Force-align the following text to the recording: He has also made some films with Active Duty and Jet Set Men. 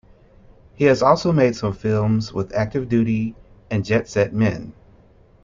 He 0.73 0.85
has 0.85 1.03
also 1.03 1.31
made 1.31 1.55
some 1.55 1.73
films 1.73 2.33
with 2.33 2.55
Active 2.55 2.89
Duty 2.89 3.35
and 3.69 3.85
Jet 3.85 4.09
Set 4.09 4.33
Men. 4.33 4.73